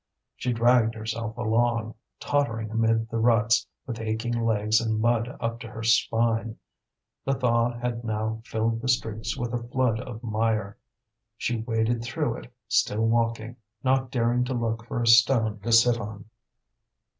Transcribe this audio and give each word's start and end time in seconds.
She 0.35 0.51
dragged 0.51 0.95
herself 0.95 1.37
along, 1.37 1.93
tottering 2.19 2.71
amid 2.71 3.07
the 3.11 3.19
ruts, 3.19 3.67
with 3.85 3.99
aching 3.99 4.33
legs 4.43 4.81
and 4.81 4.99
mud 4.99 5.37
up 5.39 5.59
to 5.59 5.67
her 5.67 5.83
spine. 5.83 6.57
The 7.23 7.35
thaw 7.35 7.77
had 7.77 8.03
now 8.03 8.41
filled 8.43 8.81
the 8.81 8.87
streets 8.89 9.37
with 9.37 9.53
a 9.53 9.59
flood 9.61 9.99
of 9.99 10.23
mire. 10.23 10.79
She 11.37 11.57
waded 11.57 12.01
through 12.01 12.37
it, 12.37 12.51
still 12.67 13.05
walking, 13.05 13.57
not 13.83 14.09
daring 14.09 14.43
to 14.45 14.55
look 14.55 14.87
for 14.87 15.03
a 15.03 15.05
stone 15.05 15.59
to 15.59 15.71
sit 15.71 15.99
on. 15.99 16.25